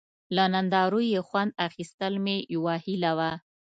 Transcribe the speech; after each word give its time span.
له 0.35 0.43
نندارو 0.53 0.99
یې 1.13 1.21
خوند 1.27 1.51
اخیستل 1.67 2.13
مې 2.23 2.37
یوه 2.55 2.75
هیله 2.85 3.11
وه. 3.17 3.31